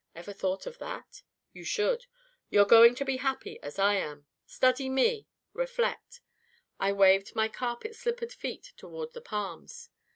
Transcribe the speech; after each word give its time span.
Ever 0.15 0.33
thought 0.33 0.65
of 0.65 0.79
that? 0.79 1.21
You 1.53 1.63
should. 1.63 2.07
You're 2.49 2.65
going 2.65 2.95
to 2.95 3.05
be 3.05 3.17
as 3.19 3.21
happy 3.21 3.61
as 3.61 3.77
I 3.77 3.93
am. 3.97 4.25
Study 4.47 4.89
me. 4.89 5.27
Reflect.' 5.53 6.21
I 6.79 6.91
waved 6.91 7.35
my 7.35 7.47
carpet 7.47 7.95
slippered 7.95 8.33
feet 8.33 8.73
toward 8.77 9.13
the 9.13 9.21
palms. 9.21 9.89